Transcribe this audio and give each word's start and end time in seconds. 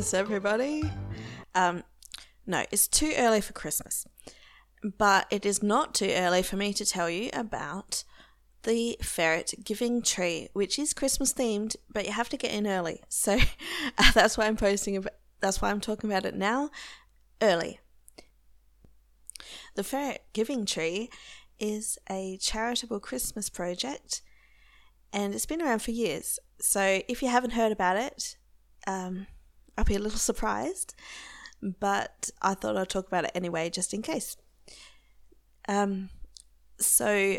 Christmas, 0.00 0.14
everybody. 0.14 0.82
Um, 1.54 1.84
no, 2.46 2.64
it's 2.70 2.88
too 2.88 3.12
early 3.18 3.42
for 3.42 3.52
Christmas. 3.52 4.06
But 4.96 5.26
it 5.30 5.44
is 5.44 5.62
not 5.62 5.94
too 5.94 6.10
early 6.16 6.42
for 6.42 6.56
me 6.56 6.72
to 6.72 6.86
tell 6.86 7.10
you 7.10 7.28
about 7.34 8.04
the 8.62 8.96
ferret 9.02 9.52
giving 9.62 10.00
tree, 10.00 10.48
which 10.54 10.78
is 10.78 10.94
Christmas 10.94 11.34
themed, 11.34 11.76
but 11.92 12.06
you 12.06 12.12
have 12.12 12.30
to 12.30 12.38
get 12.38 12.50
in 12.50 12.66
early. 12.66 13.02
So 13.10 13.40
that's 14.14 14.38
why 14.38 14.46
I'm 14.46 14.56
posting 14.56 14.96
about, 14.96 15.12
that's 15.40 15.60
why 15.60 15.68
I'm 15.68 15.82
talking 15.82 16.10
about 16.10 16.24
it 16.24 16.34
now, 16.34 16.70
early. 17.42 17.78
The 19.74 19.84
ferret 19.84 20.24
giving 20.32 20.64
tree 20.64 21.10
is 21.58 21.98
a 22.08 22.38
charitable 22.38 23.00
Christmas 23.00 23.50
project 23.50 24.22
and 25.12 25.34
it's 25.34 25.44
been 25.44 25.60
around 25.60 25.80
for 25.80 25.90
years. 25.90 26.38
So 26.58 27.02
if 27.06 27.20
you 27.20 27.28
haven't 27.28 27.50
heard 27.50 27.70
about 27.70 27.98
it, 27.98 28.38
um, 28.86 29.26
I'll 29.80 29.84
be 29.84 29.94
a 29.94 29.98
little 29.98 30.18
surprised, 30.18 30.94
but 31.62 32.28
I 32.42 32.52
thought 32.52 32.76
I'd 32.76 32.90
talk 32.90 33.06
about 33.06 33.24
it 33.24 33.30
anyway, 33.34 33.70
just 33.70 33.94
in 33.94 34.02
case. 34.02 34.36
Um, 35.66 36.10
so, 36.78 37.38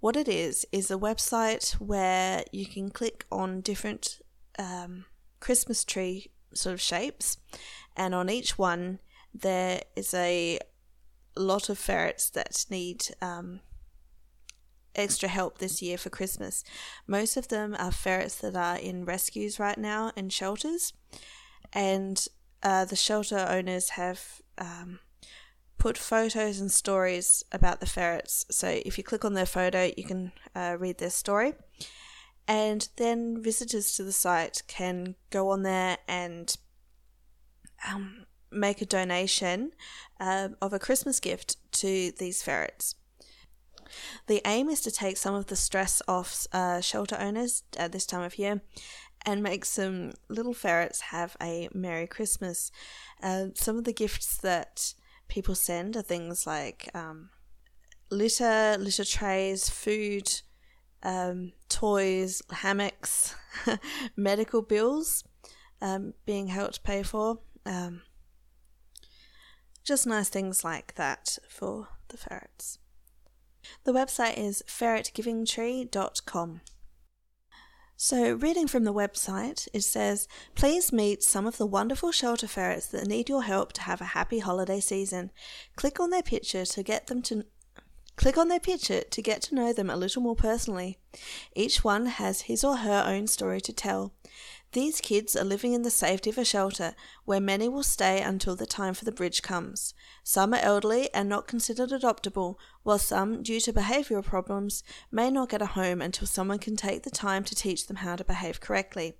what 0.00 0.16
it 0.16 0.26
is, 0.26 0.64
is 0.72 0.90
a 0.90 0.96
website 0.96 1.72
where 1.74 2.42
you 2.52 2.64
can 2.64 2.88
click 2.88 3.26
on 3.30 3.60
different 3.60 4.22
um, 4.58 5.04
Christmas 5.40 5.84
tree 5.84 6.30
sort 6.54 6.72
of 6.72 6.80
shapes, 6.80 7.36
and 7.94 8.14
on 8.14 8.30
each 8.30 8.56
one, 8.56 8.98
there 9.34 9.82
is 9.94 10.14
a 10.14 10.58
lot 11.36 11.68
of 11.68 11.76
ferrets 11.76 12.30
that 12.30 12.64
need 12.70 13.08
um, 13.20 13.60
extra 14.94 15.28
help 15.28 15.58
this 15.58 15.82
year 15.82 15.98
for 15.98 16.08
Christmas. 16.08 16.64
Most 17.06 17.36
of 17.36 17.48
them 17.48 17.76
are 17.78 17.92
ferrets 17.92 18.36
that 18.36 18.56
are 18.56 18.78
in 18.78 19.04
rescues 19.04 19.60
right 19.60 19.76
now 19.76 20.12
in 20.16 20.30
shelters, 20.30 20.94
and 21.74 22.26
uh, 22.62 22.84
the 22.84 22.96
shelter 22.96 23.46
owners 23.48 23.90
have 23.90 24.40
um, 24.56 25.00
put 25.76 25.98
photos 25.98 26.60
and 26.60 26.70
stories 26.70 27.44
about 27.52 27.80
the 27.80 27.86
ferrets. 27.86 28.46
So 28.50 28.68
if 28.68 28.96
you 28.96 29.04
click 29.04 29.24
on 29.24 29.34
their 29.34 29.44
photo, 29.44 29.90
you 29.96 30.04
can 30.04 30.32
uh, 30.54 30.76
read 30.78 30.98
their 30.98 31.10
story. 31.10 31.54
And 32.46 32.88
then 32.96 33.42
visitors 33.42 33.96
to 33.96 34.02
the 34.02 34.12
site 34.12 34.62
can 34.68 35.16
go 35.30 35.50
on 35.50 35.62
there 35.62 35.98
and 36.06 36.54
um, 37.88 38.26
make 38.50 38.80
a 38.80 38.86
donation 38.86 39.72
uh, 40.20 40.50
of 40.62 40.72
a 40.72 40.78
Christmas 40.78 41.20
gift 41.20 41.56
to 41.72 42.12
these 42.18 42.42
ferrets. 42.42 42.94
The 44.26 44.42
aim 44.46 44.68
is 44.68 44.80
to 44.82 44.90
take 44.90 45.16
some 45.16 45.34
of 45.34 45.46
the 45.46 45.56
stress 45.56 46.02
off 46.08 46.46
uh, 46.52 46.80
shelter 46.80 47.16
owners 47.18 47.62
at 47.76 47.92
this 47.92 48.06
time 48.06 48.22
of 48.22 48.38
year 48.38 48.62
and 49.26 49.42
make 49.42 49.64
some 49.64 50.12
little 50.28 50.54
ferrets 50.54 51.00
have 51.00 51.36
a 51.40 51.68
Merry 51.72 52.06
Christmas. 52.06 52.70
Uh, 53.22 53.46
some 53.54 53.78
of 53.78 53.84
the 53.84 53.92
gifts 53.92 54.36
that 54.38 54.94
people 55.28 55.54
send 55.54 55.96
are 55.96 56.02
things 56.02 56.46
like 56.46 56.90
um, 56.94 57.30
litter, 58.10 58.76
litter 58.78 59.04
trays, 59.04 59.68
food, 59.68 60.30
um, 61.02 61.52
toys, 61.68 62.42
hammocks, 62.50 63.34
medical 64.16 64.62
bills 64.62 65.24
um, 65.80 66.14
being 66.26 66.48
helped 66.48 66.82
pay 66.82 67.02
for. 67.02 67.38
Um, 67.66 68.02
just 69.84 70.06
nice 70.06 70.28
things 70.28 70.64
like 70.64 70.94
that 70.94 71.38
for 71.48 71.88
the 72.08 72.16
ferrets. 72.16 72.78
The 73.84 73.92
website 73.92 74.38
is 74.38 74.62
ferretgivingtree.com. 74.66 76.60
So, 77.96 78.32
reading 78.32 78.66
from 78.66 78.84
the 78.84 78.92
website, 78.92 79.68
it 79.72 79.82
says, 79.82 80.26
Please 80.54 80.92
meet 80.92 81.22
some 81.22 81.46
of 81.46 81.58
the 81.58 81.66
wonderful 81.66 82.10
shelter 82.10 82.48
ferrets 82.48 82.86
that 82.88 83.06
need 83.06 83.28
your 83.28 83.44
help 83.44 83.72
to 83.74 83.82
have 83.82 84.00
a 84.00 84.06
happy 84.16 84.40
holiday 84.40 84.80
season. 84.80 85.30
Click 85.76 86.00
on 86.00 86.10
their 86.10 86.22
picture 86.22 86.64
to 86.64 86.82
get 86.82 87.06
them 87.06 87.22
to 87.22 87.44
Click 88.16 88.38
on 88.38 88.48
their 88.48 88.60
picture 88.60 89.02
to 89.02 89.22
get 89.22 89.42
to 89.42 89.54
know 89.56 89.72
them 89.72 89.90
a 89.90 89.96
little 89.96 90.22
more 90.22 90.36
personally. 90.36 90.98
Each 91.54 91.82
one 91.82 92.06
has 92.06 92.42
his 92.42 92.62
or 92.62 92.76
her 92.76 93.04
own 93.06 93.26
story 93.26 93.60
to 93.62 93.72
tell. 93.72 94.12
These 94.74 95.00
kids 95.00 95.36
are 95.36 95.44
living 95.44 95.72
in 95.72 95.82
the 95.82 95.90
safety 95.90 96.30
of 96.30 96.36
a 96.36 96.44
shelter 96.44 96.96
where 97.24 97.38
many 97.38 97.68
will 97.68 97.84
stay 97.84 98.20
until 98.20 98.56
the 98.56 98.66
time 98.66 98.92
for 98.92 99.04
the 99.04 99.12
bridge 99.12 99.40
comes. 99.40 99.94
Some 100.24 100.52
are 100.52 100.58
elderly 100.60 101.14
and 101.14 101.28
not 101.28 101.46
considered 101.46 101.90
adoptable, 101.90 102.56
while 102.82 102.98
some, 102.98 103.44
due 103.44 103.60
to 103.60 103.72
behavioural 103.72 104.24
problems, 104.24 104.82
may 105.12 105.30
not 105.30 105.50
get 105.50 105.62
a 105.62 105.66
home 105.66 106.02
until 106.02 106.26
someone 106.26 106.58
can 106.58 106.74
take 106.74 107.04
the 107.04 107.10
time 107.10 107.44
to 107.44 107.54
teach 107.54 107.86
them 107.86 107.98
how 107.98 108.16
to 108.16 108.24
behave 108.24 108.60
correctly. 108.60 109.14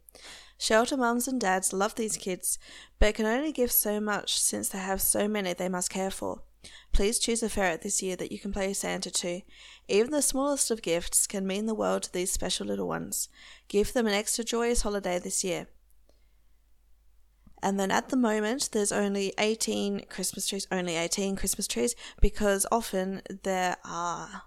Shelter 0.59 0.97
mums 0.97 1.29
and 1.29 1.41
dads 1.41 1.73
love 1.73 1.95
these 1.95 2.17
kids, 2.17 2.59
but 2.99 3.15
can 3.15 3.25
only 3.25 3.53
give 3.53 3.71
so 3.71 4.01
much 4.01 4.37
since 4.37 4.69
they 4.69 4.79
have 4.79 5.01
so 5.01 5.29
many 5.29 5.53
they 5.53 5.69
must 5.69 5.89
care 5.89 6.11
for. 6.11 6.43
Please 6.93 7.19
choose 7.19 7.43
a 7.43 7.49
ferret 7.49 7.83
this 7.83 8.03
year 8.03 8.17
that 8.17 8.33
you 8.33 8.39
can 8.39 8.53
play 8.53 8.73
Santa 8.73 9.11
to. 9.11 9.43
Even 9.89 10.11
the 10.11 10.23
smallest 10.23 10.71
of 10.71 10.83
gifts 10.83 11.27
can 11.27 11.47
mean 11.47 11.67
the 11.67 11.75
world 11.75 12.05
to 12.05 12.13
these 12.13 12.33
special 12.33 12.67
little 12.67 12.89
ones. 12.89 13.29
Give 13.69 13.93
them 13.93 14.07
an 14.07 14.15
extra 14.15 14.45
joyous 14.45 14.83
holiday 14.83 15.19
this 15.19 15.45
year. 15.45 15.67
And 17.63 17.81
then 17.81 17.91
at 17.91 18.11
the 18.11 18.17
moment, 18.17 18.69
there's 18.73 18.93
only 18.93 19.33
18 19.39 20.05
Christmas 20.11 20.47
trees, 20.47 20.67
only 20.71 20.97
18 20.97 21.35
Christmas 21.35 21.67
trees, 21.67 21.95
because 22.21 22.67
often 22.71 23.23
there 23.43 23.79
are 23.85 24.43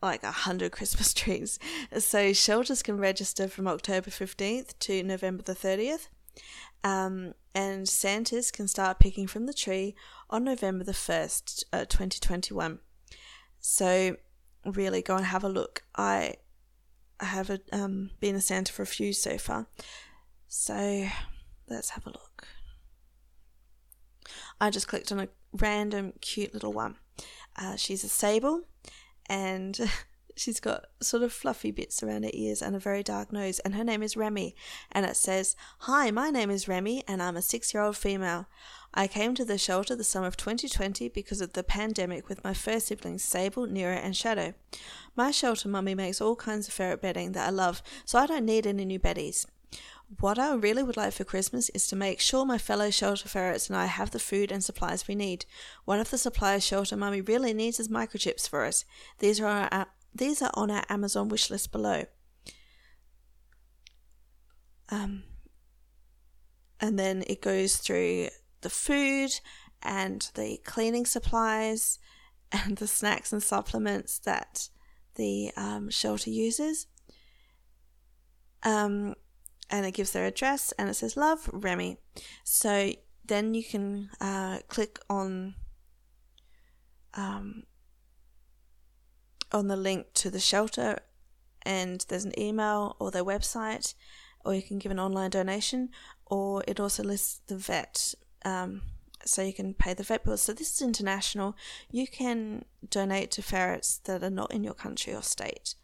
like 0.00 0.22
100 0.22 0.72
Christmas 0.72 1.12
trees. 1.12 1.58
So 1.98 2.32
shelters 2.32 2.82
can 2.82 2.98
register 2.98 3.48
from 3.48 3.68
October 3.68 4.10
15th 4.10 4.78
to 4.80 5.02
November 5.02 5.42
the 5.42 5.54
30th. 5.54 6.08
Um, 6.84 7.34
and 7.54 7.88
Santas 7.88 8.50
can 8.50 8.68
start 8.68 9.00
picking 9.00 9.26
from 9.26 9.46
the 9.46 9.54
tree 9.54 9.94
on 10.30 10.44
November 10.44 10.84
the 10.84 10.92
1st, 10.92 11.64
uh, 11.72 11.84
2021. 11.86 12.78
So, 13.60 14.16
really 14.64 15.02
go 15.02 15.16
and 15.16 15.26
have 15.26 15.44
a 15.44 15.48
look. 15.48 15.82
I 15.96 16.34
have 17.20 17.50
a, 17.50 17.60
um, 17.72 18.10
been 18.20 18.36
a 18.36 18.40
Santa 18.40 18.72
for 18.72 18.82
a 18.82 18.86
few 18.86 19.12
so 19.12 19.38
far. 19.38 19.66
So, 20.46 21.08
let's 21.68 21.90
have 21.90 22.06
a 22.06 22.10
look. 22.10 22.46
I 24.60 24.70
just 24.70 24.88
clicked 24.88 25.12
on 25.12 25.20
a 25.20 25.28
random 25.52 26.12
cute 26.20 26.54
little 26.54 26.72
one. 26.72 26.96
Uh, 27.56 27.76
she's 27.76 28.04
a 28.04 28.08
sable 28.08 28.62
and 29.26 29.78
she's 30.38 30.60
got 30.60 30.86
sort 31.00 31.22
of 31.22 31.32
fluffy 31.32 31.70
bits 31.70 32.02
around 32.02 32.22
her 32.22 32.30
ears 32.32 32.62
and 32.62 32.76
a 32.76 32.78
very 32.78 33.02
dark 33.02 33.32
nose, 33.32 33.58
and 33.60 33.74
her 33.74 33.84
name 33.84 34.02
is 34.02 34.16
Remy. 34.16 34.54
And 34.92 35.04
it 35.04 35.16
says, 35.16 35.56
Hi, 35.80 36.10
my 36.10 36.30
name 36.30 36.50
is 36.50 36.68
Remy, 36.68 37.04
and 37.08 37.22
I'm 37.22 37.36
a 37.36 37.42
six 37.42 37.74
year 37.74 37.82
old 37.82 37.96
female. 37.96 38.46
I 38.94 39.06
came 39.06 39.34
to 39.34 39.44
the 39.44 39.58
shelter 39.58 39.94
the 39.94 40.04
summer 40.04 40.26
of 40.26 40.36
2020 40.36 41.08
because 41.10 41.40
of 41.40 41.52
the 41.52 41.62
pandemic 41.62 42.28
with 42.28 42.42
my 42.42 42.54
first 42.54 42.86
siblings, 42.86 43.22
Sable, 43.22 43.66
Nero, 43.66 43.96
and 43.96 44.16
Shadow. 44.16 44.54
My 45.14 45.30
shelter 45.30 45.68
mummy 45.68 45.94
makes 45.94 46.20
all 46.20 46.36
kinds 46.36 46.68
of 46.68 46.74
ferret 46.74 47.02
bedding 47.02 47.32
that 47.32 47.46
I 47.46 47.50
love, 47.50 47.82
so 48.04 48.18
I 48.18 48.26
don't 48.26 48.46
need 48.46 48.66
any 48.66 48.84
new 48.84 48.98
beddies. 48.98 49.46
What 50.20 50.38
I 50.38 50.54
really 50.54 50.82
would 50.82 50.96
like 50.96 51.12
for 51.12 51.24
Christmas 51.24 51.68
is 51.70 51.86
to 51.88 51.96
make 51.96 52.18
sure 52.18 52.46
my 52.46 52.56
fellow 52.56 52.88
shelter 52.88 53.28
ferrets 53.28 53.68
and 53.68 53.76
I 53.76 53.84
have 53.84 54.10
the 54.10 54.18
food 54.18 54.50
and 54.50 54.64
supplies 54.64 55.06
we 55.06 55.14
need. 55.14 55.44
One 55.84 56.00
of 56.00 56.10
the 56.10 56.16
supplies 56.16 56.64
shelter 56.64 56.96
mummy 56.96 57.20
really 57.20 57.52
needs 57.52 57.78
is 57.78 57.88
microchips 57.88 58.48
for 58.48 58.64
us. 58.64 58.86
These 59.18 59.38
are 59.38 59.68
our, 59.70 59.86
these 60.18 60.42
are 60.42 60.50
on 60.54 60.70
our 60.70 60.84
Amazon 60.88 61.28
wish 61.28 61.50
list 61.50 61.72
below. 61.72 62.04
Um, 64.90 65.24
and 66.80 66.98
then 66.98 67.24
it 67.26 67.42
goes 67.42 67.76
through 67.76 68.28
the 68.60 68.70
food 68.70 69.30
and 69.82 70.30
the 70.34 70.58
cleaning 70.64 71.06
supplies 71.06 71.98
and 72.52 72.76
the 72.76 72.86
snacks 72.86 73.32
and 73.32 73.42
supplements 73.42 74.18
that 74.20 74.68
the 75.16 75.50
um, 75.56 75.90
shelter 75.90 76.30
uses. 76.30 76.86
Um, 78.62 79.14
and 79.70 79.84
it 79.84 79.92
gives 79.92 80.12
their 80.12 80.26
address 80.26 80.72
and 80.78 80.88
it 80.88 80.94
says 80.94 81.16
love 81.16 81.48
Remy. 81.52 81.98
So 82.44 82.92
then 83.24 83.54
you 83.54 83.62
can 83.62 84.10
uh, 84.20 84.58
click 84.68 84.98
on 85.10 85.54
um, 87.14 87.64
on 89.52 89.68
the 89.68 89.76
link 89.76 90.06
to 90.14 90.30
the 90.30 90.40
shelter, 90.40 90.98
and 91.62 92.04
there's 92.08 92.24
an 92.24 92.38
email 92.38 92.96
or 92.98 93.10
their 93.10 93.24
website, 93.24 93.94
or 94.44 94.54
you 94.54 94.62
can 94.62 94.78
give 94.78 94.92
an 94.92 95.00
online 95.00 95.30
donation, 95.30 95.90
or 96.26 96.62
it 96.66 96.80
also 96.80 97.02
lists 97.02 97.40
the 97.46 97.56
vet. 97.56 98.14
Um, 98.44 98.82
so 99.24 99.42
you 99.42 99.52
can 99.52 99.74
pay 99.74 99.94
the 99.94 100.02
vet 100.02 100.24
bills. 100.24 100.42
So 100.42 100.52
this 100.52 100.72
is 100.72 100.82
international. 100.82 101.56
You 101.90 102.06
can 102.06 102.64
donate 102.88 103.30
to 103.32 103.42
ferrets 103.42 103.98
that 104.04 104.22
are 104.22 104.30
not 104.30 104.52
in 104.52 104.64
your 104.64 104.74
country 104.74 105.14
or 105.14 105.22
state. 105.22 105.74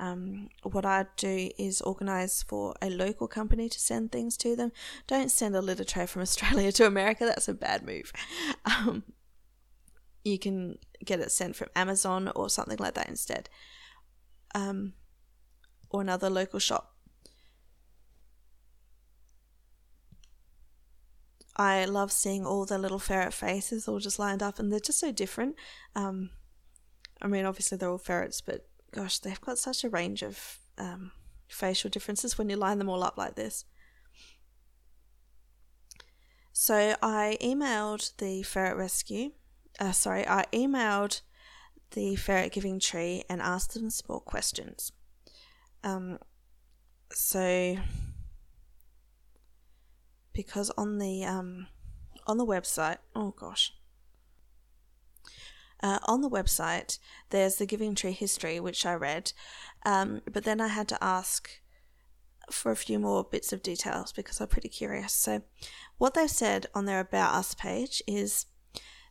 Um, 0.00 0.48
what 0.62 0.86
I 0.86 1.06
do 1.18 1.50
is 1.58 1.82
organise 1.82 2.42
for 2.42 2.74
a 2.80 2.88
local 2.88 3.28
company 3.28 3.68
to 3.68 3.78
send 3.78 4.10
things 4.10 4.38
to 4.38 4.56
them. 4.56 4.72
Don't 5.06 5.30
send 5.30 5.54
a 5.54 5.60
litter 5.60 5.84
tray 5.84 6.06
from 6.06 6.22
Australia 6.28 6.72
to 6.72 6.86
America. 6.86 7.26
That's 7.26 7.48
a 7.48 7.54
bad 7.54 7.84
move. 7.84 8.12
Um, 8.64 9.04
you 10.24 10.38
can 10.38 10.78
get 11.04 11.20
it 11.20 11.32
sent 11.32 11.56
from 11.56 11.68
Amazon 11.74 12.30
or 12.34 12.48
something 12.48 12.78
like 12.78 12.94
that 12.94 13.08
instead, 13.08 13.48
um, 14.54 14.94
or 15.90 16.00
another 16.00 16.30
local 16.30 16.58
shop. 16.58 16.94
I 21.56 21.84
love 21.84 22.10
seeing 22.10 22.46
all 22.46 22.64
the 22.64 22.78
little 22.78 22.98
ferret 22.98 23.34
faces 23.34 23.86
all 23.86 23.98
just 23.98 24.18
lined 24.18 24.42
up, 24.42 24.58
and 24.58 24.72
they're 24.72 24.80
just 24.80 25.00
so 25.00 25.12
different. 25.12 25.56
Um, 25.94 26.30
I 27.20 27.26
mean, 27.26 27.44
obviously 27.44 27.76
they're 27.76 27.90
all 27.90 27.98
ferrets, 27.98 28.40
but 28.40 28.66
gosh, 28.92 29.18
they've 29.18 29.40
got 29.40 29.58
such 29.58 29.84
a 29.84 29.90
range 29.90 30.22
of 30.22 30.58
um, 30.78 31.12
facial 31.48 31.90
differences 31.90 32.38
when 32.38 32.48
you 32.48 32.56
line 32.56 32.78
them 32.78 32.88
all 32.88 33.04
up 33.04 33.18
like 33.18 33.34
this. 33.34 33.64
So 36.52 36.94
I 37.02 37.36
emailed 37.40 38.16
the 38.16 38.42
ferret 38.42 38.76
rescue. 38.76 39.32
Uh, 39.80 39.92
sorry, 39.92 40.28
I 40.28 40.44
emailed 40.52 41.22
the 41.92 42.14
ferret 42.14 42.52
giving 42.52 42.78
tree 42.78 43.24
and 43.28 43.40
asked 43.40 43.74
them 43.74 43.88
some 43.90 44.06
more 44.08 44.20
questions. 44.20 44.92
Um, 45.82 46.18
so 47.10 47.76
because 50.32 50.70
on 50.76 50.98
the 50.98 51.24
um, 51.24 51.66
on 52.26 52.36
the 52.36 52.46
website, 52.46 52.98
oh 53.16 53.30
gosh, 53.30 53.72
uh, 55.82 55.98
on 56.04 56.20
the 56.20 56.30
website 56.30 56.98
there's 57.30 57.56
the 57.56 57.66
Giving 57.66 57.94
Tree 57.94 58.12
history, 58.12 58.60
which 58.60 58.84
I 58.84 58.94
read, 58.94 59.32
um, 59.86 60.20
but 60.30 60.44
then 60.44 60.60
I 60.60 60.68
had 60.68 60.88
to 60.88 61.02
ask 61.02 61.50
for 62.50 62.70
a 62.70 62.76
few 62.76 62.98
more 62.98 63.24
bits 63.24 63.52
of 63.52 63.62
details 63.62 64.12
because 64.12 64.40
I'm 64.40 64.48
pretty 64.48 64.68
curious. 64.68 65.12
So, 65.12 65.42
what 65.98 66.14
they've 66.14 66.30
said 66.30 66.66
on 66.74 66.84
their 66.84 67.00
About 67.00 67.34
Us 67.34 67.54
page 67.54 68.02
is 68.06 68.46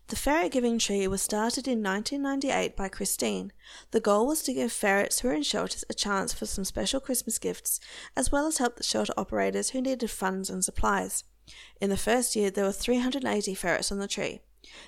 the 0.10 0.16
Ferret 0.16 0.52
Giving 0.52 0.80
Tree 0.80 1.08
was 1.08 1.22
started 1.22 1.68
in 1.68 1.84
1998 1.84 2.76
by 2.76 2.90
Christine. 2.90 3.54
The 3.92 4.00
goal 4.00 4.26
was 4.26 4.42
to 4.42 4.54
give 4.54 4.72
ferrets 4.72 5.20
who 5.20 5.28
are 5.28 5.34
in 5.34 5.44
shelters 5.44 5.86
a 5.88 5.94
chance 5.94 6.34
for 6.34 6.48
some 6.48 6.66
special 6.66 7.00
Christmas 7.00 7.38
gifts, 7.38 7.80
as 8.18 8.32
well 8.32 8.48
as 8.48 8.58
help 8.58 8.76
the 8.76 8.84
shelter 8.84 9.14
operators 9.16 9.70
who 9.70 9.82
needed 9.82 10.10
funds 10.10 10.50
and 10.50 10.66
supplies. 10.66 11.26
In 11.80 11.92
the 11.92 11.98
first 11.98 12.36
year, 12.36 12.50
there 12.50 12.66
were 12.66 12.72
380 12.72 13.54
ferrets 13.54 13.92
on 13.92 14.00
the 14.00 14.08
tree. 14.08 14.42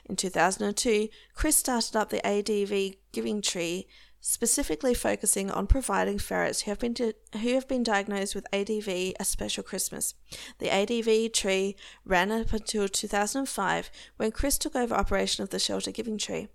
In 0.06 0.16
2002, 0.16 1.10
Chris 1.36 1.56
started 1.56 1.96
up 1.96 2.10
the 2.10 2.26
ADV 2.26 2.96
Giving 3.12 3.44
Tree 3.44 3.88
specifically 4.22 4.94
focusing 4.94 5.50
on 5.50 5.66
providing 5.66 6.20
ferrets 6.20 6.62
who 6.62 6.72
have 6.72 6.80
been 6.80 6.94
di- 6.94 7.14
who 7.42 7.56
have 7.56 7.68
been 7.68 7.82
diagnosed 7.82 8.36
with 8.36 8.46
ADV 8.54 8.88
a 9.20 9.26
special 9.26 9.64
Christmas. 9.64 10.14
The 10.60 10.70
ADV 10.70 11.34
tree 11.34 11.76
ran 12.06 12.32
up 12.32 12.54
until 12.54 12.88
2005 12.88 13.92
when 14.18 14.32
Chris 14.32 14.60
took 14.60 14.76
over 14.76 14.94
operation 14.94 15.42
of 15.42 15.50
the 15.50 15.60
shelter 15.60 15.92
giving 15.92 16.20
tree. 16.20 16.48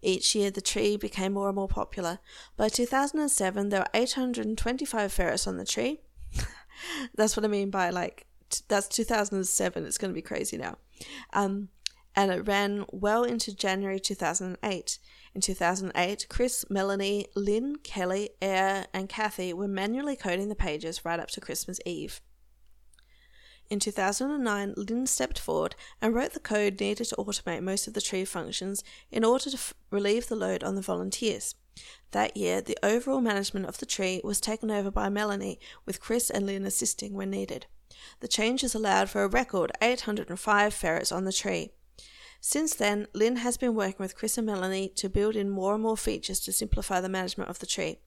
Each 0.00 0.34
year 0.34 0.50
the 0.50 0.62
tree 0.62 0.96
became 0.96 1.34
more 1.34 1.48
and 1.48 1.54
more 1.54 1.68
popular. 1.68 2.18
By 2.56 2.70
2007 2.70 3.68
there 3.68 3.80
were 3.80 3.86
825 3.94 5.12
ferrets 5.12 5.46
on 5.46 5.58
the 5.58 5.66
tree. 5.66 6.00
that's 7.14 7.36
what 7.36 7.44
I 7.44 7.48
mean 7.48 7.70
by 7.70 7.90
like 7.90 8.26
t- 8.48 8.64
that's 8.68 8.88
2007. 8.88 9.84
It's 9.84 9.98
going 9.98 10.10
to 10.10 10.14
be 10.14 10.22
crazy 10.22 10.56
now. 10.56 10.78
Um, 11.34 11.68
and 12.16 12.30
it 12.30 12.46
ran 12.46 12.84
well 12.90 13.24
into 13.24 13.54
January 13.54 14.00
2008. 14.00 14.98
In 15.34 15.40
2008, 15.40 16.26
Chris, 16.28 16.64
Melanie, 16.68 17.26
Lynn, 17.34 17.76
Kelly, 17.76 18.30
Air, 18.42 18.86
and 18.92 19.08
Kathy 19.08 19.54
were 19.54 19.68
manually 19.68 20.14
coding 20.14 20.50
the 20.50 20.54
pages 20.54 21.04
right 21.04 21.18
up 21.18 21.30
to 21.30 21.40
Christmas 21.40 21.80
Eve. 21.86 22.20
In 23.70 23.78
2009, 23.80 24.74
Lynn 24.76 25.06
stepped 25.06 25.38
forward 25.38 25.74
and 26.02 26.14
wrote 26.14 26.32
the 26.34 26.40
code 26.40 26.78
needed 26.78 27.06
to 27.06 27.16
automate 27.16 27.62
most 27.62 27.88
of 27.88 27.94
the 27.94 28.02
tree 28.02 28.26
functions 28.26 28.84
in 29.10 29.24
order 29.24 29.48
to 29.48 29.56
f- 29.56 29.72
relieve 29.90 30.28
the 30.28 30.36
load 30.36 30.62
on 30.62 30.74
the 30.74 30.82
volunteers. 30.82 31.54
That 32.10 32.36
year, 32.36 32.60
the 32.60 32.76
overall 32.82 33.22
management 33.22 33.64
of 33.64 33.78
the 33.78 33.86
tree 33.86 34.20
was 34.22 34.38
taken 34.38 34.70
over 34.70 34.90
by 34.90 35.08
Melanie, 35.08 35.58
with 35.86 36.02
Chris 36.02 36.28
and 36.28 36.44
Lynn 36.44 36.66
assisting 36.66 37.14
when 37.14 37.30
needed. 37.30 37.64
The 38.20 38.28
changes 38.28 38.74
allowed 38.74 39.08
for 39.08 39.24
a 39.24 39.28
record 39.28 39.72
805 39.80 40.74
ferrets 40.74 41.10
on 41.10 41.24
the 41.24 41.32
tree. 41.32 41.70
Since 42.44 42.74
then, 42.74 43.06
Lynn 43.14 43.36
has 43.36 43.56
been 43.56 43.76
working 43.76 44.00
with 44.00 44.16
Chris 44.16 44.36
and 44.36 44.44
Melanie 44.44 44.88
to 44.96 45.08
build 45.08 45.36
in 45.36 45.48
more 45.48 45.74
and 45.74 45.82
more 45.82 45.96
features 45.96 46.40
to 46.40 46.52
simplify 46.52 47.00
the 47.00 47.08
management 47.08 47.48
of 47.48 47.60
the 47.60 47.66
tree. 47.66 48.00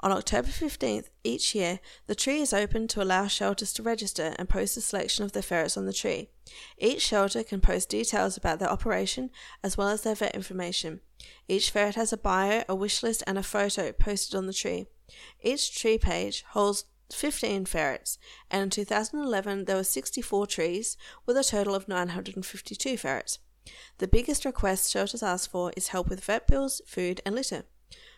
On 0.00 0.10
October 0.10 0.48
15th 0.48 1.10
each 1.22 1.54
year, 1.54 1.78
the 2.08 2.16
tree 2.16 2.40
is 2.40 2.52
open 2.52 2.88
to 2.88 3.00
allow 3.00 3.28
shelters 3.28 3.72
to 3.74 3.84
register 3.84 4.34
and 4.36 4.48
post 4.48 4.76
a 4.76 4.80
selection 4.80 5.24
of 5.24 5.30
their 5.30 5.44
ferrets 5.44 5.76
on 5.76 5.86
the 5.86 5.92
tree. 5.92 6.28
Each 6.76 7.02
shelter 7.02 7.44
can 7.44 7.60
post 7.60 7.88
details 7.88 8.36
about 8.36 8.58
their 8.58 8.68
operation 8.68 9.30
as 9.62 9.76
well 9.76 9.88
as 9.88 10.02
their 10.02 10.16
vet 10.16 10.34
information. 10.34 11.00
Each 11.46 11.70
ferret 11.70 11.94
has 11.94 12.12
a 12.12 12.16
bio, 12.16 12.64
a 12.68 12.74
wish 12.74 13.04
list, 13.04 13.22
and 13.28 13.38
a 13.38 13.44
photo 13.44 13.92
posted 13.92 14.34
on 14.34 14.46
the 14.46 14.52
tree. 14.52 14.88
Each 15.40 15.72
tree 15.72 15.98
page 15.98 16.44
holds 16.48 16.84
15 17.12 17.64
ferrets, 17.66 18.18
and 18.50 18.64
in 18.64 18.70
2011 18.70 19.66
there 19.66 19.76
were 19.76 19.84
64 19.84 20.48
trees 20.48 20.96
with 21.26 21.36
a 21.36 21.44
total 21.44 21.76
of 21.76 21.86
952 21.86 22.96
ferrets. 22.96 23.38
The 23.98 24.08
biggest 24.08 24.44
request 24.44 24.90
shelters 24.90 25.22
ask 25.22 25.50
for 25.50 25.72
is 25.76 25.88
help 25.88 26.08
with 26.08 26.24
vet 26.24 26.46
bills, 26.46 26.80
food, 26.86 27.20
and 27.24 27.34
litter. 27.34 27.64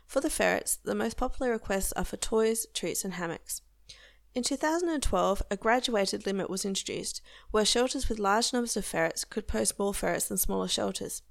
For 0.06 0.20
the 0.20 0.30
ferrets, 0.30 0.76
the 0.76 0.94
most 0.94 1.16
popular 1.16 1.52
requests 1.52 1.92
are 1.92 2.04
for 2.04 2.16
toys, 2.16 2.66
treats, 2.74 3.04
and 3.04 3.14
hammocks. 3.14 3.62
In 4.34 4.42
2012, 4.42 5.42
a 5.50 5.56
graduated 5.56 6.26
limit 6.26 6.48
was 6.48 6.64
introduced, 6.64 7.20
where 7.50 7.64
shelters 7.64 8.08
with 8.08 8.18
large 8.18 8.52
numbers 8.52 8.76
of 8.76 8.84
ferrets 8.84 9.24
could 9.24 9.48
post 9.48 9.78
more 9.78 9.94
ferrets 9.94 10.28
than 10.28 10.38
smaller 10.38 10.68
shelters. 10.68 11.22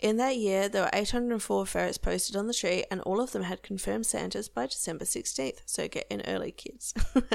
In 0.00 0.16
that 0.16 0.38
year, 0.38 0.68
there 0.68 0.82
were 0.82 0.90
804 0.94 1.66
ferrets 1.66 1.98
posted 1.98 2.34
on 2.34 2.46
the 2.46 2.54
tree, 2.54 2.84
and 2.90 3.02
all 3.02 3.20
of 3.20 3.32
them 3.32 3.42
had 3.42 3.62
confirmed 3.62 4.06
Santas 4.06 4.48
by 4.48 4.66
December 4.66 5.04
16th, 5.04 5.60
so 5.66 5.88
get 5.88 6.06
in 6.08 6.22
early, 6.26 6.52
kids. 6.52 6.94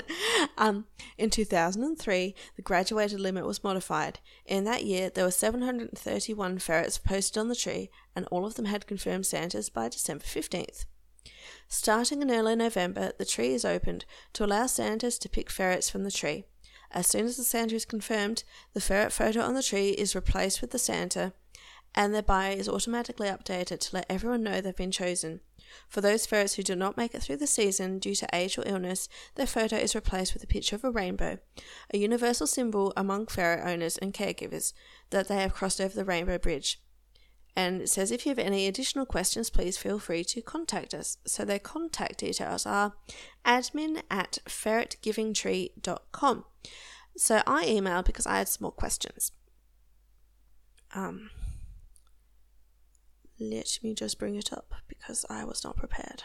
um, 0.58 0.86
in 1.18 1.30
2003, 1.30 2.34
the 2.56 2.62
graduated 2.64 3.20
limit 3.20 3.46
was 3.46 3.64
modified. 3.64 4.20
In 4.48 4.64
that 4.64 4.84
year, 4.84 5.12
there 5.12 5.26
were 5.26 5.32
731 5.32 6.58
ferrets 6.58 6.98
posted 6.98 7.38
on 7.40 7.50
the 7.50 7.56
tree, 7.56 7.92
and 8.16 8.26
all 8.32 8.48
of 8.48 8.56
them 8.56 8.66
had 8.66 8.88
confirmed 8.88 9.28
Santas 9.28 9.70
by 9.70 9.88
December 9.88 10.26
15th. 10.26 10.86
Starting 11.68 12.24
in 12.24 12.32
early 12.32 12.56
November, 12.56 13.12
the 13.20 13.26
tree 13.26 13.54
is 13.54 13.66
opened 13.66 14.06
to 14.34 14.44
allow 14.44 14.66
Santas 14.66 15.20
to 15.20 15.30
pick 15.30 15.52
ferrets 15.52 15.90
from 15.90 16.04
the 16.04 16.12
tree. 16.12 16.46
As 16.92 17.06
soon 17.06 17.26
as 17.26 17.38
the 17.38 17.44
Santa 17.44 17.76
is 17.76 17.86
confirmed, 17.86 18.44
the 18.74 18.82
ferret 18.82 19.12
photo 19.12 19.42
on 19.42 19.54
the 19.54 19.64
tree 19.64 19.90
is 19.90 20.16
replaced 20.16 20.62
with 20.62 20.72
the 20.72 20.80
Santa 20.80 21.34
and 21.96 22.14
their 22.14 22.22
bio 22.22 22.52
is 22.52 22.68
automatically 22.68 23.28
updated 23.28 23.80
to 23.80 23.96
let 23.96 24.06
everyone 24.10 24.44
know 24.44 24.60
they've 24.60 24.76
been 24.76 24.92
chosen. 24.92 25.40
For 25.88 26.02
those 26.02 26.26
ferrets 26.26 26.56
who 26.56 26.64
do 26.64 26.76
not 26.76 26.98
make 26.98 27.16
it 27.16 27.24
through 27.24 27.38
the 27.38 27.48
season 27.48 28.00
due 28.00 28.16
to 28.16 28.28
age 28.34 28.58
or 28.58 28.64
illness, 28.66 29.08
their 29.36 29.48
photo 29.48 29.78
is 29.78 29.96
replaced 29.96 30.34
with 30.34 30.44
a 30.44 30.48
picture 30.48 30.76
of 30.76 30.84
a 30.84 30.92
rainbow, 30.92 31.38
a 31.94 31.98
universal 31.98 32.48
symbol 32.48 32.92
among 32.98 33.28
ferret 33.28 33.66
owners 33.66 33.98
and 33.98 34.14
caregivers 34.14 34.74
that 35.10 35.28
they 35.28 35.38
have 35.38 35.54
crossed 35.54 35.80
over 35.80 35.96
the 35.96 36.06
rainbow 36.06 36.38
bridge. 36.38 36.82
And 37.56 37.82
it 37.82 37.90
says 37.90 38.12
if 38.12 38.26
you 38.26 38.32
have 38.32 38.40
any 38.40 38.68
additional 38.68 39.06
questions, 39.06 39.50
please 39.50 39.78
feel 39.78 39.98
free 39.98 40.26
to 40.26 40.42
contact 40.42 40.94
us. 40.94 41.18
So 41.26 41.46
their 41.46 41.60
contact 41.60 42.20
details 42.20 42.66
are 42.66 42.94
admin 43.46 44.02
at 44.12 44.40
ferretgivingtree.com. 44.46 46.46
So 47.18 47.42
I 47.48 47.66
emailed 47.66 48.06
because 48.06 48.28
I 48.28 48.40
had 48.40 48.50
some 48.50 48.66
more 48.66 48.74
questions. 48.74 49.32
Um, 50.94 51.30
let 53.40 53.80
me 53.84 53.94
just 53.94 54.20
bring 54.20 54.36
it 54.36 54.54
up 54.54 54.74
because 54.88 55.26
I 55.30 55.44
was 55.44 55.64
not 55.64 55.78
prepared. 55.78 56.24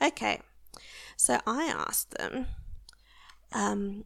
Okay, 0.00 0.40
so 1.16 1.40
I 1.46 1.64
asked 1.64 2.12
them, 2.12 2.46
um, 3.52 4.04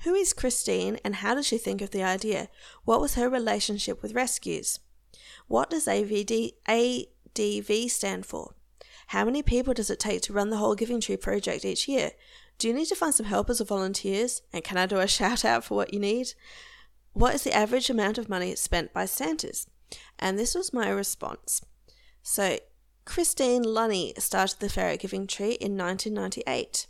who 0.00 0.14
is 0.14 0.32
Christine 0.32 0.98
and 1.04 1.16
how 1.16 1.34
did 1.34 1.44
she 1.44 1.58
think 1.58 1.80
of 1.80 1.90
the 1.90 2.02
idea? 2.02 2.48
What 2.84 3.00
was 3.00 3.14
her 3.14 3.28
relationship 3.28 4.02
with 4.02 4.14
rescues? 4.14 4.80
What 5.46 5.70
does 5.70 5.86
AVD, 5.86 6.52
ADV 6.68 7.90
stand 7.90 8.26
for? 8.26 8.54
How 9.08 9.24
many 9.24 9.42
people 9.42 9.72
does 9.72 9.90
it 9.90 9.98
take 9.98 10.20
to 10.22 10.32
run 10.32 10.50
the 10.50 10.58
whole 10.58 10.74
Giving 10.74 11.00
Tree 11.00 11.16
project 11.16 11.64
each 11.64 11.88
year? 11.88 12.12
Do 12.58 12.68
you 12.68 12.74
need 12.74 12.86
to 12.86 12.96
find 12.96 13.14
some 13.14 13.26
helpers 13.26 13.60
or 13.60 13.64
volunteers? 13.64 14.42
And 14.52 14.62
can 14.62 14.76
I 14.76 14.86
do 14.86 14.98
a 14.98 15.08
shout 15.08 15.44
out 15.44 15.64
for 15.64 15.74
what 15.74 15.94
you 15.94 16.00
need? 16.00 16.34
What 17.18 17.34
is 17.34 17.42
the 17.42 17.52
average 17.52 17.90
amount 17.90 18.16
of 18.16 18.28
money 18.28 18.54
spent 18.54 18.92
by 18.92 19.04
Santas? 19.04 19.66
And 20.20 20.38
this 20.38 20.54
was 20.54 20.72
my 20.72 20.88
response. 20.88 21.60
So, 22.22 22.60
Christine 23.04 23.64
Lunny 23.64 24.14
started 24.18 24.60
the 24.60 24.68
ferret 24.68 25.00
giving 25.00 25.26
tree 25.26 25.54
in 25.54 25.76
1998. 25.76 26.86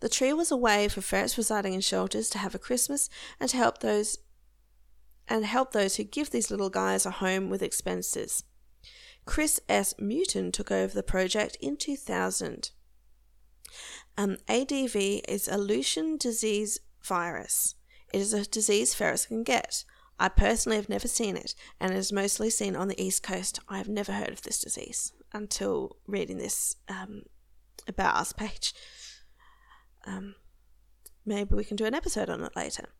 The 0.00 0.10
tree 0.10 0.34
was 0.34 0.50
a 0.50 0.58
way 0.58 0.88
for 0.88 1.00
ferrets 1.00 1.38
residing 1.38 1.72
in 1.72 1.80
shelters 1.80 2.28
to 2.30 2.38
have 2.38 2.54
a 2.54 2.58
Christmas 2.58 3.08
and 3.40 3.48
to 3.48 3.56
help 3.56 3.78
those 3.78 4.18
and 5.26 5.46
help 5.46 5.72
those 5.72 5.96
who 5.96 6.04
give 6.04 6.28
these 6.28 6.50
little 6.50 6.68
guys 6.68 7.06
a 7.06 7.10
home 7.10 7.48
with 7.48 7.62
expenses. 7.62 8.44
Chris 9.24 9.58
S. 9.70 9.94
Muton 9.94 10.52
took 10.52 10.70
over 10.70 10.92
the 10.92 11.02
project 11.02 11.56
in 11.62 11.78
2000. 11.78 12.72
Um, 14.18 14.36
ADV 14.48 14.94
is 15.26 15.48
Aleutian 15.48 16.18
disease 16.18 16.78
virus. 17.02 17.74
It 18.12 18.20
is 18.20 18.32
a 18.32 18.44
disease 18.44 18.94
ferrets 18.94 19.26
can 19.26 19.42
get. 19.42 19.84
I 20.18 20.28
personally 20.28 20.76
have 20.76 20.88
never 20.88 21.08
seen 21.08 21.36
it, 21.36 21.54
and 21.80 21.92
it 21.92 21.96
is 21.96 22.12
mostly 22.12 22.50
seen 22.50 22.76
on 22.76 22.88
the 22.88 23.02
east 23.02 23.22
coast. 23.22 23.58
I 23.68 23.78
have 23.78 23.88
never 23.88 24.12
heard 24.12 24.30
of 24.30 24.42
this 24.42 24.60
disease 24.60 25.12
until 25.32 25.96
reading 26.06 26.38
this 26.38 26.76
um, 26.88 27.22
about 27.88 28.16
us 28.16 28.32
page. 28.32 28.74
Um, 30.06 30.34
maybe 31.24 31.54
we 31.54 31.64
can 31.64 31.76
do 31.76 31.86
an 31.86 31.94
episode 31.94 32.28
on 32.28 32.42
it 32.42 32.54
later. 32.54 32.90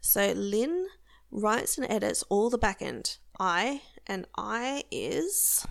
So 0.00 0.32
Lynn 0.32 0.86
writes 1.30 1.78
and 1.78 1.90
edits 1.90 2.22
all 2.24 2.50
the 2.50 2.58
back 2.58 2.80
end. 2.80 3.18
I 3.38 3.82
and 4.06 4.26
I 4.36 4.84
is 4.90 5.66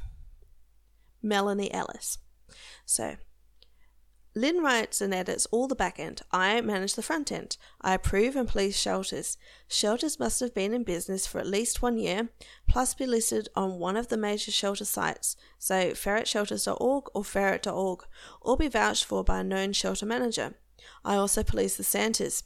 Melanie 1.22 1.74
Ellis. 1.74 2.18
So 2.86 3.16
Lynn 4.34 4.64
writes 4.64 5.02
and 5.02 5.14
edits 5.14 5.46
all 5.48 5.68
the 5.68 5.76
back 5.76 6.00
end. 6.00 6.22
I 6.32 6.62
manage 6.62 6.94
the 6.94 7.02
front 7.02 7.32
end. 7.32 7.58
I 7.82 7.94
approve 7.94 8.38
and 8.38 8.48
police 8.48 8.78
shelters. 8.78 9.38
Shelters 9.68 10.20
must 10.20 10.40
have 10.40 10.54
been 10.54 10.74
in 10.74 10.84
business 10.84 11.28
for 11.28 11.40
at 11.40 11.48
least 11.48 11.82
one 11.82 11.98
year, 11.98 12.30
plus 12.68 12.94
be 12.94 13.06
listed 13.06 13.50
on 13.56 13.80
one 13.80 13.98
of 13.98 14.08
the 14.08 14.16
major 14.16 14.52
shelter 14.52 14.86
sites, 14.86 15.36
so 15.60 15.92
ferretshelters.org 15.92 17.06
or 17.14 17.24
ferret.org, 17.26 18.06
or 18.40 18.56
be 18.56 18.70
vouched 18.70 19.04
for 19.04 19.22
by 19.24 19.42
a 19.42 19.44
known 19.44 19.74
shelter 19.74 20.06
manager. 20.06 20.56
I 21.04 21.16
also 21.16 21.44
police 21.44 21.78
the 21.78 21.84
Santas. 21.84 22.44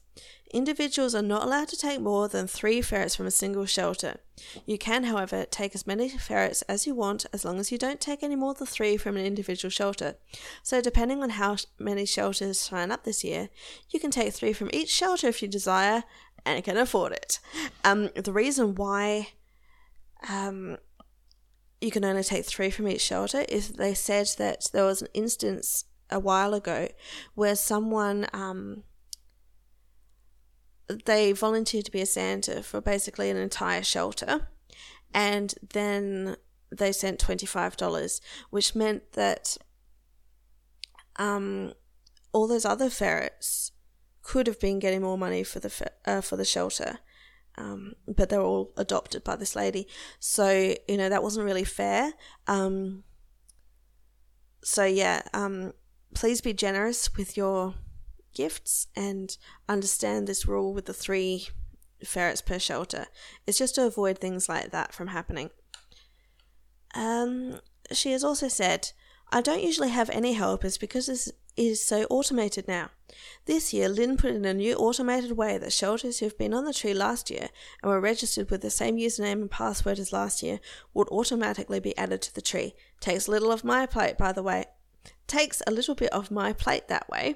Individuals 0.53 1.13
are 1.15 1.21
not 1.21 1.43
allowed 1.43 1.67
to 1.69 1.77
take 1.77 1.99
more 1.99 2.27
than 2.27 2.47
three 2.47 2.81
ferrets 2.81 3.15
from 3.15 3.25
a 3.25 3.31
single 3.31 3.65
shelter. 3.65 4.19
You 4.65 4.77
can, 4.77 5.03
however, 5.03 5.45
take 5.45 5.75
as 5.75 5.87
many 5.87 6.07
ferrets 6.07 6.61
as 6.63 6.87
you 6.87 6.95
want 6.95 7.25
as 7.33 7.43
long 7.43 7.59
as 7.59 7.71
you 7.71 7.77
don't 7.77 7.99
take 7.99 8.23
any 8.23 8.35
more 8.35 8.53
than 8.53 8.67
three 8.67 8.95
from 8.95 9.17
an 9.17 9.25
individual 9.25 9.69
shelter. 9.69 10.15
So, 10.63 10.81
depending 10.81 11.23
on 11.23 11.31
how 11.31 11.57
many 11.79 12.05
shelters 12.05 12.59
sign 12.59 12.91
up 12.91 13.03
this 13.03 13.23
year, 13.23 13.49
you 13.89 13.99
can 13.99 14.11
take 14.11 14.33
three 14.33 14.53
from 14.53 14.69
each 14.71 14.89
shelter 14.89 15.27
if 15.27 15.41
you 15.41 15.47
desire 15.47 16.03
and 16.45 16.63
can 16.63 16.77
afford 16.77 17.11
it. 17.11 17.39
Um, 17.83 18.09
the 18.15 18.31
reason 18.31 18.75
why 18.75 19.29
um, 20.29 20.77
you 21.81 21.91
can 21.91 22.05
only 22.05 22.23
take 22.23 22.45
three 22.45 22.69
from 22.69 22.87
each 22.87 23.01
shelter 23.01 23.45
is 23.49 23.69
they 23.73 23.93
said 23.93 24.27
that 24.37 24.69
there 24.73 24.85
was 24.85 25.01
an 25.01 25.07
instance 25.13 25.85
a 26.09 26.19
while 26.19 26.53
ago 26.53 26.89
where 27.33 27.55
someone. 27.55 28.27
Um, 28.33 28.83
they 31.05 31.31
volunteered 31.31 31.85
to 31.85 31.91
be 31.91 32.01
a 32.01 32.05
Santa 32.05 32.61
for 32.61 32.79
basically 32.79 33.29
an 33.29 33.37
entire 33.37 33.83
shelter, 33.83 34.47
and 35.13 35.53
then 35.73 36.37
they 36.71 36.91
sent 36.91 37.19
twenty 37.19 37.45
five 37.45 37.75
dollars, 37.77 38.21
which 38.49 38.75
meant 38.75 39.13
that 39.13 39.57
um, 41.15 41.73
all 42.33 42.47
those 42.47 42.65
other 42.65 42.89
ferrets 42.89 43.71
could 44.21 44.47
have 44.47 44.59
been 44.59 44.79
getting 44.79 45.01
more 45.01 45.17
money 45.17 45.43
for 45.43 45.59
the 45.59 45.91
uh, 46.05 46.21
for 46.21 46.35
the 46.35 46.45
shelter. 46.45 46.99
Um, 47.57 47.93
but 48.05 48.29
they 48.29 48.37
were 48.37 48.43
all 48.43 48.73
adopted 48.75 49.23
by 49.23 49.37
this 49.37 49.55
lady, 49.55 49.87
so 50.19 50.75
you 50.87 50.97
know 50.97 51.09
that 51.09 51.23
wasn't 51.23 51.45
really 51.45 51.63
fair. 51.63 52.13
Um, 52.47 53.05
so 54.61 54.83
yeah, 54.83 55.21
um, 55.33 55.73
please 56.15 56.41
be 56.41 56.53
generous 56.53 57.15
with 57.15 57.37
your 57.37 57.75
gifts 58.33 58.87
and 58.95 59.37
understand 59.69 60.25
this 60.27 60.47
rule 60.47 60.73
with 60.73 60.85
the 60.85 60.93
three 60.93 61.47
ferrets 62.03 62.41
per 62.41 62.57
shelter. 62.57 63.05
It's 63.45 63.57
just 63.57 63.75
to 63.75 63.85
avoid 63.85 64.17
things 64.17 64.49
like 64.49 64.71
that 64.71 64.93
from 64.93 65.07
happening. 65.07 65.51
Um, 66.95 67.59
she 67.91 68.11
has 68.13 68.23
also 68.23 68.47
said, 68.47 68.91
I 69.31 69.41
don't 69.41 69.63
usually 69.63 69.89
have 69.89 70.09
any 70.09 70.33
helpers 70.33 70.77
because 70.77 71.07
this 71.07 71.31
is 71.57 71.83
so 71.83 72.03
automated 72.09 72.67
now. 72.67 72.89
This 73.45 73.73
year, 73.73 73.89
Lynn 73.89 74.17
put 74.17 74.31
in 74.31 74.45
a 74.45 74.53
new 74.53 74.75
automated 74.75 75.33
way 75.33 75.57
that 75.57 75.73
shelters 75.73 76.19
who 76.19 76.25
have 76.25 76.37
been 76.37 76.53
on 76.53 76.65
the 76.65 76.73
tree 76.73 76.93
last 76.93 77.29
year 77.29 77.49
and 77.81 77.91
were 77.91 77.99
registered 77.99 78.51
with 78.51 78.61
the 78.61 78.69
same 78.69 78.97
username 78.97 79.41
and 79.41 79.51
password 79.51 79.99
as 79.99 80.13
last 80.13 80.43
year 80.43 80.59
would 80.93 81.09
automatically 81.09 81.79
be 81.79 81.97
added 81.97 82.21
to 82.23 82.33
the 82.33 82.41
tree. 82.41 82.73
Takes 82.99 83.27
little 83.27 83.51
of 83.51 83.63
my 83.63 83.85
plate, 83.85 84.17
by 84.17 84.31
the 84.31 84.43
way. 84.43 84.65
Takes 85.27 85.61
a 85.65 85.71
little 85.71 85.95
bit 85.95 86.11
of 86.11 86.31
my 86.31 86.53
plate 86.53 86.87
that 86.87 87.09
way 87.09 87.35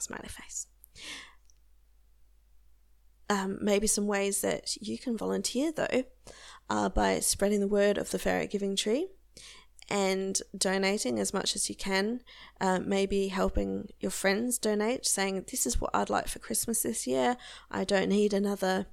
smiley 0.00 0.28
face. 0.28 0.66
Um, 3.28 3.58
maybe 3.60 3.86
some 3.86 4.06
ways 4.06 4.40
that 4.40 4.76
you 4.80 4.98
can 4.98 5.16
volunteer 5.16 5.70
though 5.70 6.04
are 6.68 6.90
by 6.90 7.20
spreading 7.20 7.60
the 7.60 7.68
word 7.68 7.96
of 7.96 8.10
the 8.10 8.18
ferret 8.18 8.50
giving 8.50 8.74
tree 8.74 9.06
and 9.88 10.40
donating 10.56 11.18
as 11.18 11.32
much 11.32 11.54
as 11.54 11.68
you 11.68 11.76
can. 11.76 12.22
Uh, 12.60 12.80
maybe 12.80 13.28
helping 13.28 13.88
your 14.00 14.10
friends 14.10 14.58
donate, 14.58 15.06
saying, 15.06 15.44
This 15.50 15.66
is 15.66 15.80
what 15.80 15.90
I'd 15.94 16.10
like 16.10 16.28
for 16.28 16.38
Christmas 16.38 16.82
this 16.82 17.06
year. 17.06 17.36
I 17.70 17.84
don't 17.84 18.08
need 18.08 18.32
another 18.32 18.86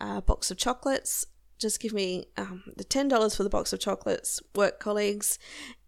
uh, 0.00 0.20
box 0.20 0.50
of 0.50 0.58
chocolates. 0.58 1.26
Just 1.58 1.80
give 1.80 1.92
me 1.92 2.26
um, 2.36 2.64
the 2.76 2.84
$10 2.84 3.36
for 3.36 3.42
the 3.42 3.48
box 3.48 3.72
of 3.72 3.80
chocolates, 3.80 4.42
work 4.54 4.78
colleagues, 4.78 5.38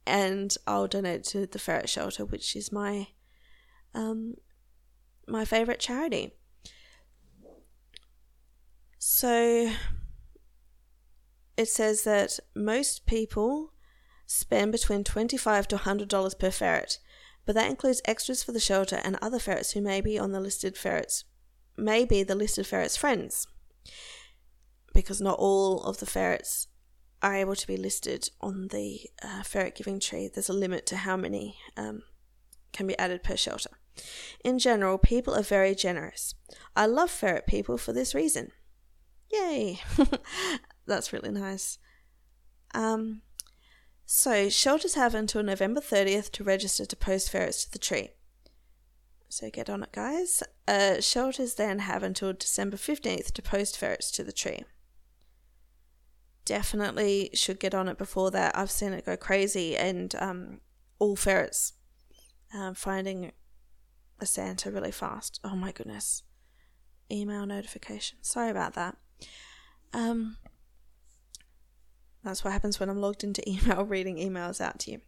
and 0.08 0.56
I'll 0.66 0.88
donate 0.88 1.22
to 1.24 1.46
the 1.46 1.58
ferret 1.58 1.88
shelter, 1.88 2.24
which 2.24 2.56
is 2.56 2.72
my 2.72 3.08
um, 3.94 4.34
my 5.26 5.44
favorite 5.44 5.80
charity. 5.80 6.32
So 8.98 9.70
it 11.56 11.68
says 11.68 12.04
that 12.04 12.38
most 12.54 13.06
people 13.06 13.72
spend 14.26 14.72
between 14.72 15.04
25 15.04 15.68
to 15.68 15.76
$100 15.76 16.38
per 16.38 16.50
ferret, 16.50 16.98
but 17.44 17.54
that 17.54 17.70
includes 17.70 18.00
extras 18.04 18.42
for 18.42 18.52
the 18.52 18.60
shelter 18.60 19.00
and 19.04 19.18
other 19.20 19.38
ferrets 19.38 19.72
who 19.72 19.80
may 19.80 20.00
be 20.00 20.18
on 20.18 20.32
the 20.32 20.40
listed 20.40 20.76
ferrets, 20.76 21.24
may 21.76 22.04
be 22.04 22.22
the 22.22 22.34
listed 22.34 22.66
ferrets' 22.66 22.96
friends, 22.96 23.46
because 24.94 25.20
not 25.20 25.38
all 25.38 25.82
of 25.82 25.98
the 25.98 26.06
ferrets 26.06 26.67
are 27.22 27.34
able 27.34 27.56
to 27.56 27.66
be 27.66 27.76
listed 27.76 28.30
on 28.40 28.68
the 28.68 29.00
uh, 29.22 29.42
ferret 29.42 29.74
giving 29.74 30.00
tree. 30.00 30.30
There's 30.32 30.48
a 30.48 30.54
limit 30.54 30.86
to 30.86 30.96
how 30.96 31.16
many 31.16 31.56
um, 31.76 32.02
can 32.72 32.86
be 32.86 32.98
added 32.98 33.22
per 33.22 33.36
shelter. 33.36 33.70
In 34.44 34.58
general, 34.58 34.98
people 34.98 35.34
are 35.34 35.42
very 35.42 35.74
generous. 35.74 36.34
I 36.76 36.86
love 36.86 37.10
ferret 37.10 37.46
people 37.46 37.78
for 37.78 37.92
this 37.92 38.14
reason. 38.14 38.52
Yay! 39.32 39.80
That's 40.86 41.12
really 41.12 41.30
nice. 41.30 41.78
Um, 42.74 43.22
so, 44.06 44.48
shelters 44.48 44.94
have 44.94 45.14
until 45.14 45.42
November 45.42 45.80
30th 45.80 46.30
to 46.32 46.44
register 46.44 46.86
to 46.86 46.96
post 46.96 47.30
ferrets 47.30 47.64
to 47.64 47.72
the 47.72 47.78
tree. 47.78 48.10
So, 49.28 49.50
get 49.50 49.68
on 49.68 49.82
it, 49.82 49.92
guys. 49.92 50.42
Uh, 50.66 51.00
shelters 51.00 51.54
then 51.54 51.80
have 51.80 52.02
until 52.02 52.32
December 52.32 52.76
15th 52.76 53.32
to 53.32 53.42
post 53.42 53.76
ferrets 53.76 54.10
to 54.12 54.24
the 54.24 54.32
tree. 54.32 54.64
Definitely 56.48 57.28
should 57.34 57.60
get 57.60 57.74
on 57.74 57.88
it 57.88 57.98
before 57.98 58.30
that. 58.30 58.56
I've 58.56 58.70
seen 58.70 58.94
it 58.94 59.04
go 59.04 59.18
crazy, 59.18 59.76
and 59.76 60.14
um, 60.14 60.60
all 60.98 61.14
ferrets 61.14 61.74
um, 62.54 62.72
finding 62.72 63.32
a 64.18 64.24
Santa 64.24 64.70
really 64.70 64.90
fast. 64.90 65.40
Oh 65.44 65.54
my 65.54 65.72
goodness. 65.72 66.22
Email 67.12 67.44
notification. 67.44 68.16
Sorry 68.22 68.48
about 68.48 68.72
that. 68.72 68.96
Um, 69.92 70.38
that's 72.24 72.42
what 72.42 72.54
happens 72.54 72.80
when 72.80 72.88
I'm 72.88 73.00
logged 73.02 73.24
into 73.24 73.46
email, 73.46 73.84
reading 73.84 74.16
emails 74.16 74.58
out 74.58 74.78
to 74.80 74.92
you. 74.92 75.00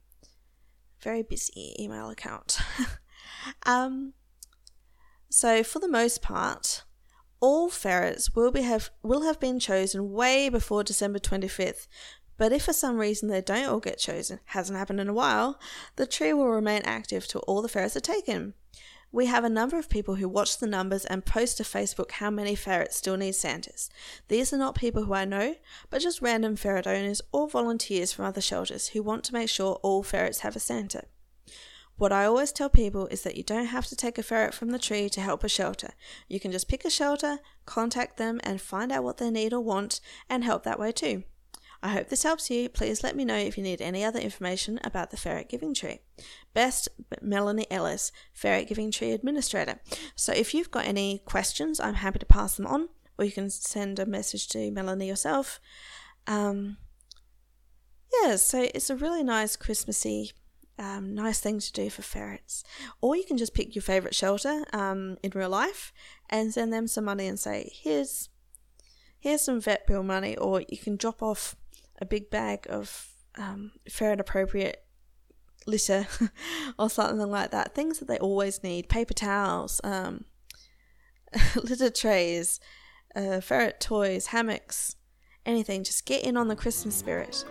Very 1.01 1.23
busy 1.23 1.75
email 1.81 2.11
account. 2.11 2.59
um, 3.65 4.13
so 5.31 5.63
for 5.63 5.79
the 5.79 5.89
most 5.89 6.21
part, 6.21 6.85
all 7.41 7.71
ferrets 7.71 8.35
will 8.35 8.51
be 8.51 8.63
have 8.63 8.91
will 9.03 9.23
have 9.23 9.41
been 9.41 9.59
chosen 9.59 10.13
way 10.13 10.49
before 10.49 10.85
December 10.85 11.19
25th. 11.19 11.89
But 12.37 12.53
if 12.53 12.65
for 12.65 12.73
some 12.73 12.97
reason 12.97 13.29
they 13.29 13.43
don't 13.43 13.69
all 13.69 13.81
get 13.81 13.99
chosen, 13.99 14.41
hasn't 14.47 14.79
happened 14.79 15.01
in 15.01 15.09
a 15.09 15.15
while, 15.15 15.59
the 15.97 16.07
tree 16.07 16.33
will 16.33 16.49
remain 16.49 16.83
active 16.85 17.27
till 17.27 17.43
all 17.47 17.61
the 17.61 17.69
ferrets 17.69 17.97
are 17.97 18.01
taken. 18.01 18.55
We 19.13 19.27
have 19.27 19.45
a 19.45 19.51
number 19.51 19.77
of 19.77 19.91
people 19.91 20.15
who 20.15 20.29
watch 20.29 20.59
the 20.59 20.67
numbers 20.67 21.05
and 21.05 21.27
post 21.27 21.57
to 21.57 21.65
Facebook 21.65 22.13
how 22.13 22.31
many 22.31 22.55
ferrets 22.55 22.97
still 22.97 23.17
need 23.17 23.35
Santas. 23.35 23.91
These 24.29 24.53
are 24.53 24.57
not 24.59 24.77
people 24.77 25.05
who 25.05 25.15
I 25.15 25.25
know, 25.25 25.57
but 25.91 26.01
just 26.01 26.23
random 26.23 26.57
ferret 26.57 26.87
owners 26.87 27.21
or 27.33 27.49
volunteers 27.49 28.13
from 28.13 28.25
other 28.25 28.41
shelters 28.41 28.89
who 28.89 29.03
want 29.03 29.25
to 29.25 29.35
make 29.35 29.49
sure 29.49 29.81
all 29.83 30.03
ferrets 30.03 30.41
have 30.41 30.55
a 30.55 30.61
Santa. 30.61 31.05
What 32.01 32.13
I 32.13 32.25
always 32.25 32.51
tell 32.51 32.71
people 32.71 33.09
is 33.09 33.25
that 33.25 33.37
you 33.37 33.43
don't 33.43 33.67
have 33.67 33.85
to 33.89 33.95
take 33.95 34.17
a 34.17 34.23
ferret 34.23 34.55
from 34.55 34.71
the 34.71 34.79
tree 34.79 35.11
to 35.11 35.21
help 35.21 35.45
a 35.45 35.51
shelter. 35.51 35.91
You 36.29 36.41
can 36.41 36.51
just 36.51 36.67
pick 36.67 36.87
a 36.87 36.89
shelter, 36.89 37.41
contact 37.67 38.17
them, 38.17 38.41
and 38.43 38.59
find 38.59 38.91
out 38.91 39.05
what 39.05 39.19
they 39.19 39.31
need 39.31 39.53
or 39.53 39.61
want, 39.61 40.01
and 40.27 40.43
help 40.43 40.63
that 40.63 40.79
way 40.79 40.93
too. 40.93 41.25
I 41.83 41.89
hope 41.89 42.09
this 42.09 42.23
helps 42.23 42.49
you. 42.49 42.71
Please 42.71 43.03
let 43.03 43.17
me 43.17 43.27
know 43.27 43.37
if 43.37 43.59
you 43.59 43.63
need 43.63 43.83
any 43.83 44.03
other 44.03 44.19
information 44.19 44.81
about 44.83 45.11
the 45.11 45.19
Ferret 45.19 45.51
Giving 45.51 45.75
Tree. 45.75 46.01
Best 46.55 46.89
Melanie 47.21 47.71
Ellis, 47.71 48.13
Ferret 48.33 48.67
Giving 48.67 48.91
Tree 48.91 49.11
Administrator. 49.11 49.79
So 50.17 50.33
if 50.33 50.55
you've 50.55 50.71
got 50.71 50.87
any 50.87 51.19
questions, 51.27 51.81
I'm 51.81 51.97
happy 51.97 52.21
to 52.21 52.25
pass 52.25 52.57
them 52.57 52.67
on, 52.67 52.89
or 53.19 53.27
you 53.27 53.33
can 53.33 53.51
send 53.51 53.99
a 53.99 54.07
message 54.07 54.49
to 54.49 54.71
Melanie 54.71 55.09
yourself. 55.09 55.61
Um, 56.27 56.79
yeah, 58.23 58.37
so 58.37 58.69
it's 58.75 58.89
a 58.89 58.97
really 58.97 59.23
nice 59.23 59.55
Christmassy 59.55 60.33
um, 60.81 61.15
nice 61.15 61.41
thing 61.41 61.61
to 61.61 61.73
do 61.73 61.91
for 61.91 62.03
ferrets. 62.03 62.65
Or 63.03 63.15
you 63.15 63.25
can 63.25 63.37
just 63.37 63.55
pick 63.55 63.75
your 63.75 63.83
favourite 63.83 64.15
shelter 64.15 64.65
um, 64.73 65.19
in 65.23 65.31
real 65.35 65.51
life 65.51 65.93
and 66.31 66.53
send 66.53 66.73
them 66.73 66.89
some 66.89 67.05
money 67.05 67.27
and 67.29 67.39
say, 67.39 67.71
here's 67.75 68.31
here's 69.21 69.43
some 69.43 69.61
vet 69.61 69.87
bill 69.87 70.03
money, 70.03 70.37
or 70.37 70.63
you 70.69 70.79
can 70.79 70.97
drop 70.97 71.23
off 71.23 71.55
a 72.01 72.07
big 72.07 72.31
bag 72.31 72.67
of 72.71 73.09
um, 73.37 73.73
ferret 73.89 74.21
appropriate 74.21 74.83
litter 75.67 76.07
or 76.79 76.89
something 76.89 77.31
like 77.31 77.51
that. 77.51 77.75
Things 77.75 77.99
that 77.99 78.09
they 78.09 78.19
always 78.19 78.63
need 78.63 78.89
paper 78.89 79.13
towels, 79.13 79.83
um, 79.85 80.25
litter 81.63 81.91
trays, 81.91 82.59
uh, 83.15 83.43
ferret 83.43 83.81
toys, 83.81 84.29
hammocks, 84.29 84.97
anything. 85.45 85.85
Just 85.85 86.07
get 86.07 86.25
in 86.25 86.39
on 86.39 86.49
the 86.49 86.57
Christmas 86.57 86.95
spirit. 86.95 87.45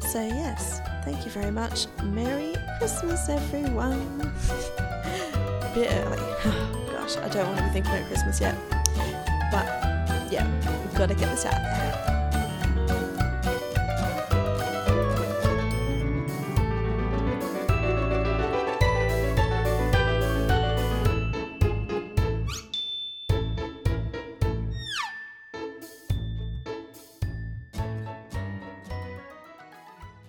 So, 0.00 0.20
yes, 0.20 0.80
thank 1.04 1.24
you 1.24 1.30
very 1.30 1.50
much. 1.50 1.86
Merry 2.04 2.54
Christmas, 2.78 3.28
everyone. 3.28 4.20
A 4.20 5.70
bit 5.74 5.90
early. 5.92 6.16
Gosh, 6.92 7.16
I 7.16 7.28
don't 7.28 7.46
want 7.46 7.58
to 7.58 7.64
be 7.64 7.70
thinking 7.70 7.92
about 7.92 8.06
Christmas 8.06 8.40
yet. 8.40 8.56
But, 9.50 9.66
yeah, 10.32 10.46
we've 10.84 10.94
got 10.94 11.08
to 11.08 11.14
get 11.14 11.30
this 11.30 11.46
out 11.46 11.52
there. 11.52 12.09